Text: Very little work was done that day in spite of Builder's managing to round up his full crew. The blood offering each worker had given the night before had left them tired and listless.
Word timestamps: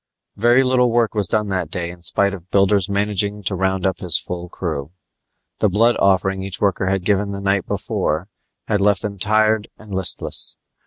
Very 0.35 0.63
little 0.63 0.89
work 0.91 1.13
was 1.13 1.27
done 1.27 1.45
that 1.49 1.69
day 1.69 1.91
in 1.91 2.01
spite 2.01 2.33
of 2.33 2.49
Builder's 2.49 2.89
managing 2.89 3.43
to 3.43 3.53
round 3.53 3.85
up 3.85 3.99
his 3.99 4.17
full 4.17 4.49
crew. 4.49 4.89
The 5.59 5.69
blood 5.69 5.95
offering 5.99 6.41
each 6.41 6.59
worker 6.59 6.87
had 6.87 7.05
given 7.05 7.33
the 7.33 7.39
night 7.39 7.67
before 7.67 8.27
had 8.67 8.81
left 8.81 9.03
them 9.03 9.19
tired 9.19 9.67
and 9.77 9.93
listless. 9.93 10.57